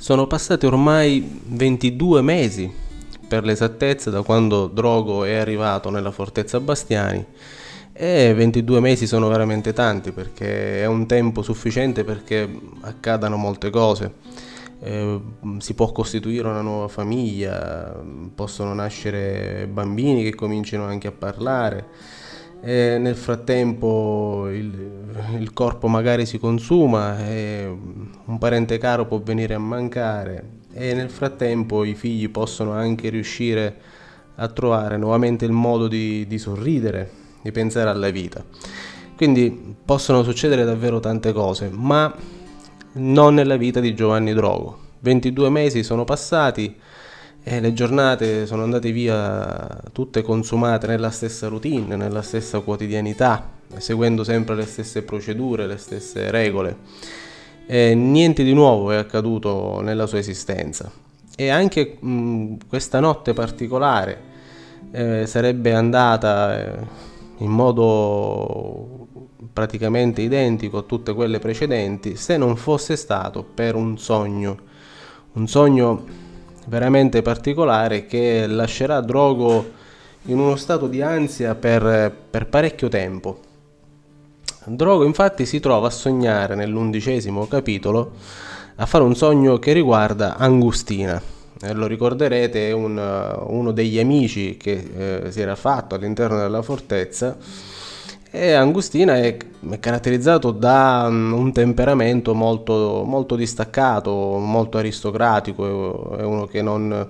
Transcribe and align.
Sono 0.00 0.28
passati 0.28 0.64
ormai 0.64 1.40
22 1.44 2.22
mesi, 2.22 2.72
per 3.26 3.42
l'esattezza, 3.42 4.10
da 4.10 4.22
quando 4.22 4.68
Drogo 4.68 5.24
è 5.24 5.34
arrivato 5.34 5.90
nella 5.90 6.12
fortezza 6.12 6.60
Bastiani 6.60 7.26
e 7.92 8.32
22 8.32 8.78
mesi 8.78 9.08
sono 9.08 9.26
veramente 9.26 9.72
tanti 9.72 10.12
perché 10.12 10.82
è 10.82 10.86
un 10.86 11.08
tempo 11.08 11.42
sufficiente 11.42 12.04
perché 12.04 12.48
accadano 12.82 13.36
molte 13.36 13.70
cose. 13.70 14.12
Eh, 14.78 15.20
si 15.58 15.74
può 15.74 15.90
costituire 15.90 16.46
una 16.46 16.62
nuova 16.62 16.86
famiglia, 16.86 18.00
possono 18.36 18.72
nascere 18.74 19.66
bambini 19.68 20.22
che 20.22 20.36
cominciano 20.36 20.84
anche 20.84 21.08
a 21.08 21.12
parlare 21.12 21.86
e 22.60 22.98
nel 22.98 23.14
frattempo 23.14 24.48
il, 24.50 24.90
il, 25.38 25.52
corpo 25.52 25.86
magari 25.86 26.26
si 26.26 26.38
consuma 26.38 27.26
e 27.26 27.64
un 27.66 28.38
parente 28.38 28.78
caro 28.78 29.06
può 29.06 29.20
venire 29.20 29.54
a 29.54 29.58
mancare 29.58 30.56
e 30.72 30.92
nel 30.92 31.10
frattempo 31.10 31.84
i 31.84 31.94
figli 31.94 32.28
possono 32.30 32.72
anche 32.72 33.08
riuscire 33.08 33.76
a 34.36 34.48
trovare 34.48 34.96
nuovamente 34.96 35.44
il 35.44 35.52
modo 35.52 35.88
di, 35.88 36.26
di 36.26 36.38
sorridere, 36.38 37.10
di 37.42 37.50
pensare 37.50 37.90
alla 37.90 38.10
vita. 38.10 38.44
Quindi 39.16 39.76
possono 39.84 40.22
succedere 40.22 40.64
davvero 40.64 41.00
tante 41.00 41.32
cose, 41.32 41.68
ma 41.72 42.14
non 42.92 43.34
nella 43.34 43.56
vita 43.56 43.80
di 43.80 43.94
Giovanni 43.94 44.32
Drogo. 44.32 44.86
22 45.00 45.48
mesi 45.48 45.82
sono 45.82 46.04
passati 46.04 46.76
e 47.50 47.60
le 47.60 47.72
giornate 47.72 48.44
sono 48.44 48.62
andate 48.62 48.92
via 48.92 49.80
tutte 49.90 50.20
consumate 50.20 50.86
nella 50.86 51.08
stessa 51.10 51.48
routine, 51.48 51.96
nella 51.96 52.20
stessa 52.20 52.60
quotidianità, 52.60 53.48
seguendo 53.78 54.22
sempre 54.22 54.54
le 54.54 54.66
stesse 54.66 55.00
procedure, 55.00 55.66
le 55.66 55.78
stesse 55.78 56.30
regole. 56.30 56.76
E 57.66 57.94
niente 57.94 58.44
di 58.44 58.52
nuovo 58.52 58.90
è 58.90 58.96
accaduto 58.96 59.80
nella 59.80 60.06
sua 60.06 60.18
esistenza. 60.18 60.92
E 61.34 61.48
anche 61.48 61.96
mh, 61.98 62.56
questa 62.68 63.00
notte 63.00 63.32
particolare 63.32 64.20
eh, 64.90 65.24
sarebbe 65.26 65.72
andata 65.72 66.58
eh, 66.58 66.86
in 67.38 67.50
modo 67.50 69.06
praticamente 69.54 70.20
identico 70.20 70.76
a 70.76 70.82
tutte 70.82 71.14
quelle 71.14 71.38
precedenti 71.38 72.14
se 72.14 72.36
non 72.36 72.56
fosse 72.56 72.94
stato 72.94 73.42
per 73.42 73.74
un 73.74 73.96
sogno. 73.96 74.58
Un 75.32 75.46
sogno 75.46 76.26
veramente 76.68 77.22
particolare 77.22 78.06
che 78.06 78.46
lascerà 78.46 79.00
Drogo 79.00 79.72
in 80.26 80.38
uno 80.38 80.56
stato 80.56 80.86
di 80.86 81.00
ansia 81.00 81.54
per, 81.54 82.14
per 82.30 82.46
parecchio 82.46 82.88
tempo. 82.88 83.40
Drogo 84.64 85.04
infatti 85.04 85.46
si 85.46 85.60
trova 85.60 85.86
a 85.86 85.90
sognare 85.90 86.54
nell'undicesimo 86.54 87.46
capitolo 87.48 88.12
a 88.76 88.86
fare 88.86 89.02
un 89.02 89.16
sogno 89.16 89.58
che 89.58 89.72
riguarda 89.72 90.36
Angustina. 90.36 91.20
Eh, 91.60 91.72
lo 91.72 91.86
ricorderete, 91.86 92.70
un, 92.72 92.96
uno 93.46 93.72
degli 93.72 93.98
amici 93.98 94.56
che 94.56 95.22
eh, 95.24 95.32
si 95.32 95.40
era 95.40 95.56
fatto 95.56 95.94
all'interno 95.94 96.36
della 96.38 96.62
fortezza 96.62 97.36
e 98.30 98.52
Angustina 98.52 99.16
è, 99.16 99.36
è 99.70 99.80
caratterizzato 99.80 100.50
da 100.50 101.06
um, 101.08 101.32
un 101.32 101.52
temperamento 101.52 102.34
molto, 102.34 103.02
molto, 103.06 103.36
distaccato, 103.36 104.12
molto 104.38 104.78
aristocratico, 104.78 106.16
è 106.16 106.22
uno 106.22 106.46
che 106.46 106.60
non, 106.60 107.08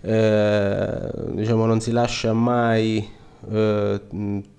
eh, 0.00 1.10
diciamo, 1.30 1.66
non 1.66 1.80
si 1.80 1.90
lascia 1.90 2.32
mai 2.32 3.06
eh, 3.50 4.00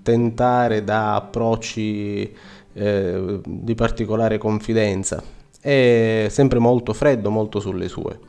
tentare 0.03 0.83
da 0.83 1.15
approcci 1.15 2.33
eh, 2.73 3.39
di 3.43 3.75
particolare 3.75 4.37
confidenza, 4.37 5.21
è 5.59 6.27
sempre 6.29 6.59
molto 6.59 6.93
freddo, 6.93 7.31
molto 7.31 7.59
sulle 7.59 7.87
sue. 7.87 8.19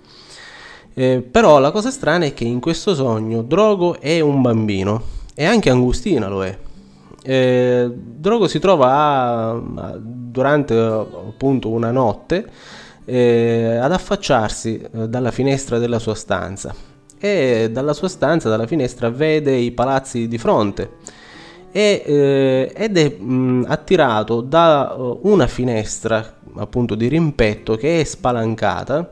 Eh, 0.94 1.20
però 1.20 1.58
la 1.58 1.70
cosa 1.70 1.90
strana 1.90 2.24
è 2.24 2.34
che 2.34 2.44
in 2.44 2.60
questo 2.60 2.94
sogno 2.94 3.42
Drogo 3.42 4.00
è 4.00 4.18
un 4.20 4.40
bambino 4.40 5.02
e 5.34 5.44
anche 5.44 5.70
Angustina 5.70 6.26
lo 6.28 6.44
è 6.44 6.66
eh, 7.30 7.90
Drogo 7.92 8.48
si 8.48 8.58
trova 8.58 8.90
a, 8.90 9.98
durante 10.00 10.74
appunto 10.74 11.68
una 11.68 11.90
notte 11.90 12.48
eh, 13.04 13.76
ad 13.76 13.92
affacciarsi 13.92 14.80
eh, 14.80 15.08
dalla 15.08 15.30
finestra 15.30 15.78
della 15.78 15.98
sua 15.98 16.14
stanza. 16.14 16.74
E 17.20 17.68
dalla 17.70 17.92
sua 17.92 18.08
stanza, 18.08 18.48
dalla 18.48 18.66
finestra, 18.66 19.10
vede 19.10 19.54
i 19.56 19.72
palazzi 19.72 20.26
di 20.26 20.38
fronte. 20.38 20.92
E, 21.70 22.02
eh, 22.06 22.72
ed 22.74 22.96
è 22.96 23.10
mh, 23.10 23.66
attirato 23.68 24.40
da 24.40 24.94
uh, 24.96 25.20
una 25.24 25.46
finestra 25.46 26.36
appunto 26.56 26.94
di 26.94 27.08
rimpetto 27.08 27.76
che 27.76 28.00
è 28.00 28.04
spalancata 28.04 29.10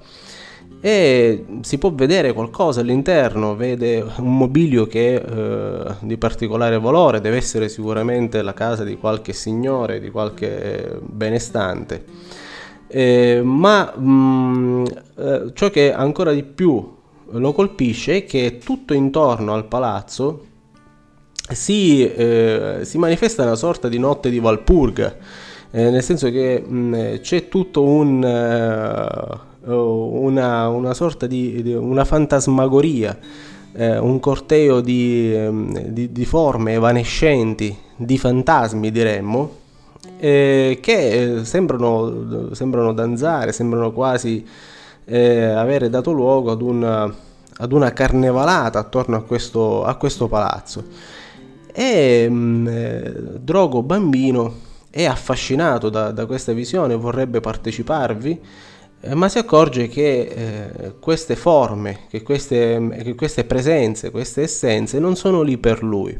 e 0.80 1.44
si 1.62 1.78
può 1.78 1.92
vedere 1.92 2.32
qualcosa 2.32 2.80
all'interno, 2.80 3.56
vede 3.56 4.04
un 4.18 4.36
mobilio 4.36 4.86
che 4.86 5.14
eh, 5.14 5.94
di 6.00 6.16
particolare 6.16 6.78
valore, 6.78 7.20
deve 7.20 7.38
essere 7.38 7.68
sicuramente 7.68 8.42
la 8.42 8.52
casa 8.52 8.84
di 8.84 8.96
qualche 8.96 9.32
signore, 9.32 10.00
di 10.00 10.10
qualche 10.10 10.98
benestante. 11.00 12.04
Eh, 12.88 13.40
ma 13.42 13.92
mh, 13.96 14.08
mm, 14.08 14.84
eh, 15.16 15.50
ciò 15.54 15.70
che 15.70 15.92
ancora 15.92 16.32
di 16.32 16.44
più 16.44 16.94
lo 17.30 17.52
colpisce 17.52 18.18
è 18.18 18.24
che 18.24 18.58
tutto 18.62 18.94
intorno 18.94 19.54
al 19.54 19.66
palazzo 19.66 20.44
si, 21.50 22.08
eh, 22.08 22.80
si 22.82 22.98
manifesta 22.98 23.42
una 23.42 23.56
sorta 23.56 23.88
di 23.88 23.98
notte 23.98 24.30
di 24.30 24.38
Valpurga, 24.38 25.16
eh, 25.70 25.90
nel 25.90 26.02
senso 26.02 26.30
che 26.30 26.60
mh, 26.60 26.76
mm, 26.76 27.14
c'è 27.16 27.48
tutto 27.48 27.82
un 27.82 28.22
eh, 28.24 29.45
una, 29.74 30.68
una 30.68 30.94
sorta 30.94 31.26
di, 31.26 31.62
di 31.62 31.74
una 31.74 32.04
fantasmagoria, 32.04 33.18
eh, 33.72 33.98
un 33.98 34.20
corteo 34.20 34.80
di, 34.80 35.32
ehm, 35.34 35.78
di, 35.88 36.12
di, 36.12 36.24
forme 36.24 36.74
evanescenti, 36.74 37.76
di 37.96 38.18
fantasmi 38.18 38.90
diremmo, 38.90 39.50
eh, 40.18 40.78
che 40.80 41.40
sembrano, 41.42 42.54
sembrano, 42.54 42.92
danzare, 42.92 43.52
sembrano 43.52 43.92
quasi 43.92 44.46
eh, 45.04 45.42
avere 45.42 45.88
dato 45.88 46.12
luogo 46.12 46.50
ad 46.50 46.62
una, 46.62 47.12
ad 47.58 47.72
una 47.72 47.92
carnevalata 47.92 48.78
attorno 48.78 49.16
a 49.16 49.22
questo, 49.22 49.84
a 49.84 49.94
questo 49.96 50.28
palazzo. 50.28 50.84
E 51.72 52.28
mh, 52.28 52.34
mm, 52.34 52.66
eh, 52.68 53.14
Drogo 53.40 53.82
bambino 53.82 54.64
è 54.90 55.04
affascinato 55.04 55.90
da, 55.90 56.10
da 56.12 56.24
questa 56.24 56.52
visione, 56.52 56.94
vorrebbe 56.94 57.40
parteciparvi 57.40 58.40
eh, 59.00 59.14
ma 59.14 59.28
si 59.28 59.38
accorge 59.38 59.88
che 59.88 60.20
eh, 60.20 60.94
queste 60.98 61.36
forme, 61.36 62.00
che 62.08 62.22
queste, 62.22 63.00
che 63.02 63.14
queste, 63.14 63.44
presenze, 63.44 64.10
queste 64.10 64.42
essenze 64.42 64.98
non 64.98 65.16
sono 65.16 65.42
lì 65.42 65.58
per 65.58 65.82
lui 65.82 66.18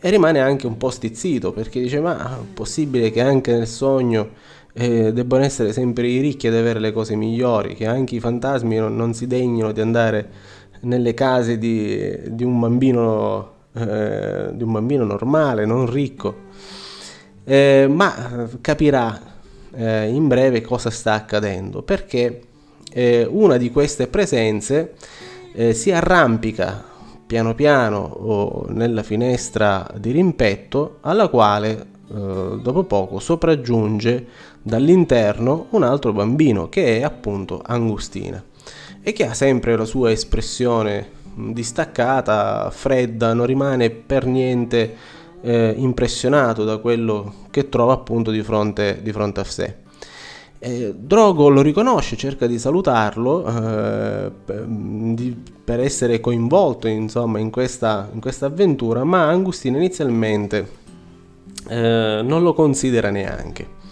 e 0.00 0.10
rimane 0.10 0.40
anche 0.40 0.66
un 0.66 0.76
po' 0.76 0.90
stizzito 0.90 1.52
perché 1.52 1.80
dice 1.80 2.00
ma 2.00 2.38
è 2.38 2.44
possibile 2.52 3.10
che 3.10 3.20
anche 3.20 3.52
nel 3.52 3.66
sogno 3.66 4.30
eh, 4.74 5.12
debbano 5.12 5.44
essere 5.44 5.72
sempre 5.72 6.08
i 6.08 6.20
ricchi 6.20 6.48
ad 6.48 6.54
avere 6.54 6.80
le 6.80 6.92
cose 6.92 7.14
migliori, 7.14 7.74
che 7.74 7.86
anche 7.86 8.16
i 8.16 8.20
fantasmi 8.20 8.76
non, 8.76 8.96
non 8.96 9.14
si 9.14 9.26
degnino 9.26 9.72
di 9.72 9.80
andare 9.80 10.28
nelle 10.80 11.14
case 11.14 11.58
di, 11.58 12.18
di, 12.30 12.44
un, 12.44 12.58
bambino, 12.58 13.52
eh, 13.72 14.50
di 14.52 14.62
un 14.62 14.72
bambino 14.72 15.04
normale, 15.04 15.64
non 15.64 15.90
ricco. 15.90 16.42
Eh, 17.44 17.86
ma 17.88 18.48
capirà 18.60 19.33
eh, 19.76 20.08
in 20.08 20.28
breve 20.28 20.60
cosa 20.60 20.90
sta 20.90 21.14
accadendo, 21.14 21.82
perché 21.82 22.40
eh, 22.92 23.26
una 23.28 23.56
di 23.56 23.70
queste 23.70 24.06
presenze 24.06 24.94
eh, 25.52 25.74
si 25.74 25.90
arrampica 25.90 26.92
piano 27.26 27.54
piano 27.54 28.66
nella 28.68 29.02
finestra 29.02 29.88
di 29.96 30.10
rimpetto 30.10 30.98
alla 31.00 31.28
quale 31.28 31.86
eh, 32.06 32.58
dopo 32.62 32.84
poco 32.84 33.18
sopraggiunge 33.18 34.26
dall'interno 34.62 35.66
un 35.70 35.82
altro 35.82 36.12
bambino 36.12 36.68
che 36.68 36.98
è 36.98 37.02
appunto 37.02 37.62
Angustina 37.64 38.42
e 39.02 39.12
che 39.12 39.26
ha 39.26 39.34
sempre 39.34 39.76
la 39.76 39.84
sua 39.84 40.10
espressione 40.10 41.22
distaccata, 41.34 42.70
fredda, 42.70 43.34
non 43.34 43.46
rimane 43.46 43.90
per 43.90 44.26
niente 44.26 44.94
eh, 45.44 45.74
impressionato 45.76 46.64
da 46.64 46.78
quello 46.78 47.34
che 47.50 47.68
trova 47.68 47.92
appunto 47.92 48.30
di 48.30 48.42
fronte, 48.42 49.00
di 49.02 49.12
fronte 49.12 49.40
a 49.40 49.44
sé. 49.44 49.74
Eh, 50.58 50.94
Drogo 50.96 51.50
lo 51.50 51.60
riconosce, 51.60 52.16
cerca 52.16 52.46
di 52.46 52.58
salutarlo 52.58 53.44
eh, 53.46 54.32
per 55.64 55.80
essere 55.80 56.20
coinvolto 56.20 56.88
insomma, 56.88 57.38
in, 57.38 57.50
questa, 57.50 58.08
in 58.10 58.20
questa 58.20 58.46
avventura, 58.46 59.04
ma 59.04 59.28
Angustina 59.28 59.76
inizialmente 59.76 60.82
eh, 61.68 62.20
non 62.24 62.42
lo 62.42 62.54
considera 62.54 63.10
neanche. 63.10 63.82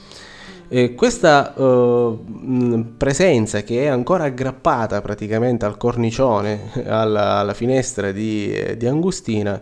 E 0.68 0.94
questa 0.94 1.52
uh, 1.54 2.94
presenza 2.96 3.60
che 3.60 3.82
è 3.82 3.86
ancora 3.88 4.24
aggrappata 4.24 5.02
praticamente 5.02 5.66
al 5.66 5.76
cornicione, 5.76 6.70
alla, 6.88 7.34
alla 7.34 7.52
finestra 7.52 8.10
di, 8.10 8.74
di 8.78 8.86
Angustina, 8.86 9.60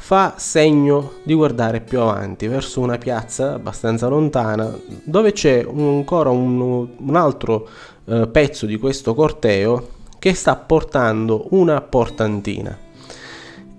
fa 0.00 0.34
segno 0.38 1.14
di 1.24 1.34
guardare 1.34 1.80
più 1.80 2.00
avanti, 2.00 2.46
verso 2.46 2.80
una 2.80 2.96
piazza 2.96 3.54
abbastanza 3.54 4.06
lontana, 4.06 4.74
dove 5.02 5.32
c'è 5.32 5.66
ancora 5.68 6.30
un, 6.30 6.88
un 6.96 7.16
altro 7.16 7.68
eh, 8.06 8.28
pezzo 8.28 8.64
di 8.64 8.78
questo 8.78 9.14
corteo 9.14 9.88
che 10.18 10.32
sta 10.34 10.56
portando 10.56 11.48
una 11.50 11.80
portantina. 11.80 12.78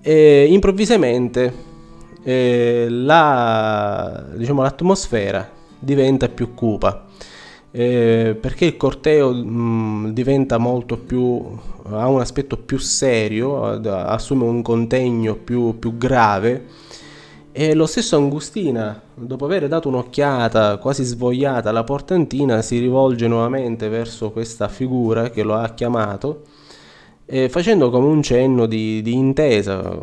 E 0.02 0.46
improvvisamente 0.48 1.52
eh, 2.22 2.86
la, 2.88 4.24
diciamo, 4.34 4.62
l'atmosfera 4.62 5.50
diventa 5.78 6.28
più 6.28 6.54
cupa 6.54 7.06
eh, 7.72 8.36
perché 8.40 8.64
il 8.66 8.76
corteo 8.76 9.32
mh, 9.32 9.48
mm, 9.48 10.06
diventa 10.08 10.58
molto 10.58 10.96
più 10.98 11.58
ha 11.92 12.08
un 12.08 12.20
aspetto 12.20 12.56
più 12.56 12.78
serio 12.78 13.64
assume 13.64 14.44
un 14.44 14.62
contegno 14.62 15.34
più, 15.36 15.78
più 15.78 15.96
grave. 15.96 16.66
E 17.52 17.74
lo 17.74 17.86
stesso 17.86 18.16
Angustina 18.16 19.00
dopo 19.14 19.44
aver 19.44 19.66
dato 19.66 19.88
un'occhiata 19.88 20.76
quasi 20.76 21.02
svogliata 21.02 21.70
alla 21.70 21.82
portantina 21.82 22.62
si 22.62 22.78
rivolge 22.78 23.26
nuovamente 23.26 23.88
verso 23.88 24.30
questa 24.30 24.68
figura 24.68 25.30
che 25.30 25.42
lo 25.42 25.54
ha 25.54 25.68
chiamato 25.70 26.42
eh, 27.26 27.48
facendo 27.48 27.90
come 27.90 28.06
un 28.06 28.22
cenno 28.22 28.66
di, 28.66 29.02
di 29.02 29.14
intesa 29.14 29.98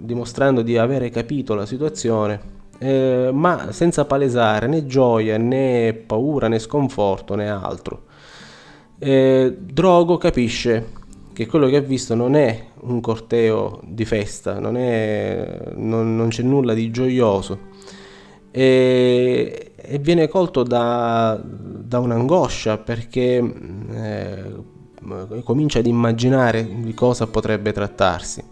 dimostrando 0.00 0.60
di 0.60 0.76
avere 0.76 1.08
capito 1.08 1.54
la 1.54 1.64
situazione 1.64 2.60
eh, 2.82 3.30
ma 3.32 3.70
senza 3.70 4.04
palesare 4.04 4.66
né 4.66 4.84
gioia 4.86 5.38
né 5.38 5.92
paura 5.92 6.48
né 6.48 6.58
sconforto 6.58 7.36
né 7.36 7.48
altro. 7.48 8.06
Eh, 8.98 9.56
Drogo 9.56 10.16
capisce 10.16 10.90
che 11.32 11.46
quello 11.46 11.68
che 11.68 11.76
ha 11.76 11.80
visto 11.80 12.16
non 12.16 12.34
è 12.34 12.70
un 12.80 13.00
corteo 13.00 13.80
di 13.84 14.04
festa, 14.04 14.58
non, 14.58 14.76
è, 14.76 15.72
non, 15.76 16.16
non 16.16 16.28
c'è 16.28 16.42
nulla 16.42 16.74
di 16.74 16.90
gioioso 16.90 17.70
e, 18.50 19.72
e 19.76 19.98
viene 19.98 20.26
colto 20.26 20.64
da, 20.64 21.40
da 21.40 22.00
un'angoscia 22.00 22.78
perché 22.78 23.54
eh, 23.92 24.54
comincia 25.44 25.78
ad 25.78 25.86
immaginare 25.86 26.68
di 26.80 26.94
cosa 26.94 27.28
potrebbe 27.28 27.72
trattarsi. 27.72 28.42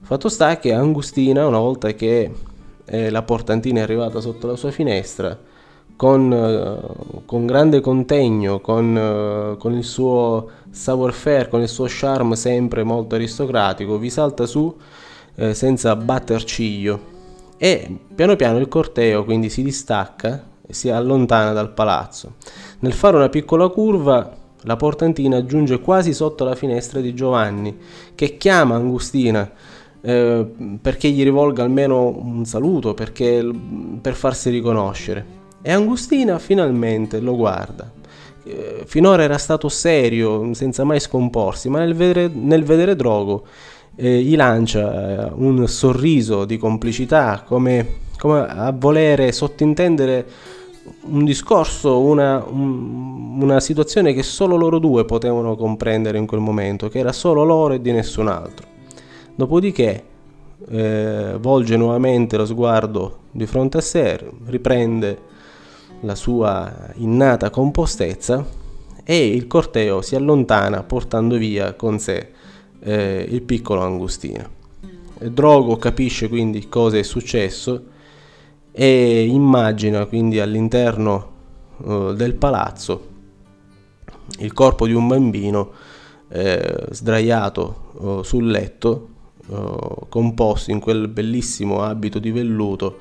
Fatto 0.00 0.28
sta 0.28 0.58
che 0.58 0.72
Angustina, 0.72 1.46
una 1.46 1.58
volta 1.58 1.92
che 1.92 2.30
eh, 2.88 3.10
la 3.10 3.22
portantina 3.22 3.80
è 3.80 3.82
arrivata 3.82 4.20
sotto 4.20 4.46
la 4.46 4.56
sua 4.56 4.70
finestra 4.70 5.38
con, 5.96 6.30
uh, 6.30 7.24
con 7.24 7.44
grande 7.44 7.80
contegno, 7.80 8.60
con, 8.60 8.94
uh, 8.94 9.56
con 9.56 9.74
il 9.74 9.84
suo 9.84 10.48
savoir-faire, 10.70 11.48
con 11.48 11.60
il 11.60 11.68
suo 11.68 11.86
charme 11.88 12.36
sempre 12.36 12.84
molto 12.84 13.16
aristocratico, 13.16 13.98
vi 13.98 14.10
salta 14.10 14.46
su 14.46 14.74
eh, 15.34 15.54
senza 15.54 15.94
batter 15.96 16.42
ciglio 16.44 17.16
e 17.56 17.98
piano 18.14 18.36
piano 18.36 18.58
il 18.58 18.68
corteo 18.68 19.24
quindi 19.24 19.50
si 19.50 19.62
distacca 19.62 20.44
e 20.66 20.72
si 20.72 20.90
allontana 20.90 21.52
dal 21.52 21.72
palazzo. 21.72 22.34
Nel 22.80 22.92
fare 22.92 23.16
una 23.16 23.28
piccola 23.28 23.68
curva 23.68 24.36
la 24.62 24.76
portantina 24.76 25.44
giunge 25.44 25.80
quasi 25.80 26.12
sotto 26.12 26.44
la 26.44 26.54
finestra 26.54 27.00
di 27.00 27.14
Giovanni 27.14 27.76
che 28.14 28.36
chiama 28.36 28.74
Angustina 28.74 29.50
eh, 30.08 30.46
perché 30.80 31.10
gli 31.10 31.22
rivolga 31.22 31.62
almeno 31.62 32.06
un 32.08 32.46
saluto, 32.46 32.94
perché, 32.94 33.46
per 34.00 34.14
farsi 34.14 34.48
riconoscere. 34.48 35.36
E 35.60 35.70
Angustina 35.70 36.38
finalmente 36.38 37.20
lo 37.20 37.36
guarda. 37.36 37.92
Eh, 38.42 38.84
finora 38.86 39.22
era 39.22 39.36
stato 39.36 39.68
serio, 39.68 40.54
senza 40.54 40.82
mai 40.84 40.98
scomporsi, 40.98 41.68
ma 41.68 41.80
nel 41.80 41.94
vedere, 41.94 42.30
nel 42.32 42.64
vedere 42.64 42.96
Drogo 42.96 43.44
eh, 43.96 44.22
gli 44.22 44.34
lancia 44.34 45.26
eh, 45.26 45.32
un 45.34 45.68
sorriso 45.68 46.46
di 46.46 46.56
complicità, 46.56 47.42
come, 47.46 47.86
come, 48.16 48.46
a 48.48 48.72
volere 48.72 49.30
sottintendere 49.30 50.26
un 51.02 51.26
discorso, 51.26 52.00
una, 52.00 52.42
un, 52.48 53.42
una 53.42 53.60
situazione 53.60 54.14
che 54.14 54.22
solo 54.22 54.56
loro 54.56 54.78
due 54.78 55.04
potevano 55.04 55.54
comprendere 55.54 56.16
in 56.16 56.24
quel 56.24 56.40
momento, 56.40 56.88
che 56.88 57.00
era 57.00 57.12
solo 57.12 57.44
loro 57.44 57.74
e 57.74 57.82
di 57.82 57.92
nessun 57.92 58.28
altro. 58.28 58.77
Dopodiché 59.38 60.04
eh, 60.68 61.36
volge 61.38 61.76
nuovamente 61.76 62.36
lo 62.36 62.44
sguardo 62.44 63.18
di 63.30 63.46
fronte 63.46 63.78
a 63.78 63.80
sé, 63.80 64.18
riprende 64.46 65.16
la 66.00 66.16
sua 66.16 66.90
innata 66.96 67.48
compostezza 67.48 68.44
e 69.04 69.28
il 69.28 69.46
corteo 69.46 70.02
si 70.02 70.16
allontana 70.16 70.82
portando 70.82 71.36
via 71.36 71.74
con 71.74 72.00
sé 72.00 72.32
eh, 72.80 73.26
il 73.28 73.42
piccolo 73.42 73.82
Angustino. 73.82 74.48
Drogo 75.20 75.76
capisce 75.76 76.28
quindi 76.28 76.68
cosa 76.68 76.98
è 76.98 77.04
successo 77.04 77.84
e 78.72 79.24
immagina 79.24 80.04
quindi 80.06 80.40
all'interno 80.40 81.30
eh, 81.86 82.12
del 82.16 82.34
palazzo 82.34 83.06
il 84.40 84.52
corpo 84.52 84.84
di 84.88 84.94
un 84.94 85.06
bambino 85.06 85.70
eh, 86.28 86.86
sdraiato 86.90 87.92
eh, 88.00 88.24
sul 88.24 88.50
letto 88.50 89.10
uh, 89.48 90.06
composto 90.08 90.70
in 90.70 90.80
quel 90.80 91.08
bellissimo 91.08 91.82
abito 91.82 92.18
di 92.18 92.30
velluto 92.30 92.98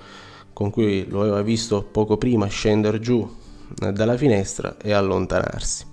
con 0.54 0.72
cui 0.72 1.06
lo 1.08 1.22
aveva 1.22 1.44
visto 1.44 1.84
poco 1.84 2.18
prima 2.18 2.48
scendere 2.48 3.00
giù 3.00 3.30
eh, 3.80 3.92
dalla 3.92 4.18
finestra 4.18 4.78
e 4.82 4.92
allontanarsi. 4.92 5.86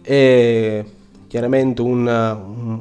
È 0.00 0.84
chiaramente 1.26 1.82
un, 1.82 2.06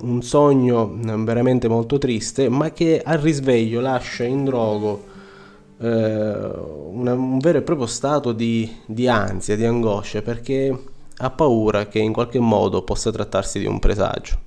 un, 0.01 0.21
sogno 0.21 0.95
veramente 0.95 1.67
molto 1.67 1.97
triste, 1.97 2.47
ma 2.47 2.71
che 2.71 3.01
al 3.03 3.17
risveglio 3.17 3.81
lascia 3.81 4.23
in 4.23 4.45
drogo 4.45 5.03
eh, 5.79 5.87
una, 5.87 7.13
un 7.13 7.39
vero 7.39 7.57
e 7.57 7.61
proprio 7.61 7.87
stato 7.87 8.31
di, 8.31 8.71
di 8.85 9.07
ansia, 9.07 9.57
di 9.57 9.65
angoscia, 9.65 10.21
perché 10.21 10.83
ha 11.17 11.29
paura 11.29 11.87
che 11.87 11.99
in 11.99 12.13
qualche 12.13 12.39
modo 12.39 12.83
possa 12.83 13.11
trattarsi 13.11 13.59
di 13.59 13.65
un 13.65 13.79
presagio. 13.79 14.42